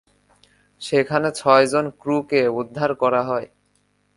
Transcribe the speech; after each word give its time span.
সেখানে 0.81 1.27
ছয়জন 1.31 1.85
ক্রুকে 2.01 2.41
উদ্ধার 2.59 2.91
করা 2.93 3.21
হয়। 3.23 3.47